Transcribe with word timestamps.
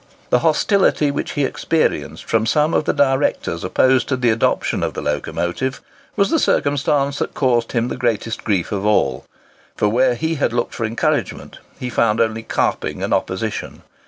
The 0.31 0.39
hostility 0.39 1.11
which 1.11 1.33
he 1.33 1.45
experienced 1.45 2.23
from 2.25 2.47
some 2.47 2.73
of 2.73 2.85
the 2.85 2.91
directors 2.91 3.63
opposed 3.63 4.07
to 4.07 4.17
the 4.17 4.31
adoption 4.31 4.81
of 4.81 4.95
the 4.95 5.01
locomotive, 5.03 5.79
was 6.15 6.31
the 6.31 6.39
circumstance 6.39 7.19
that 7.19 7.35
caused 7.35 7.73
him 7.73 7.87
the 7.89 7.97
greatest 7.97 8.43
grief 8.43 8.71
of 8.71 8.83
all; 8.83 9.27
for 9.75 9.89
where 9.89 10.15
he 10.15 10.33
had 10.41 10.53
looked 10.53 10.73
for 10.73 10.85
encouragement, 10.85 11.59
he 11.79 11.91
found 11.91 12.19
only 12.19 12.41
carping 12.41 13.03
and 13.03 13.13
opposition. 13.13 13.83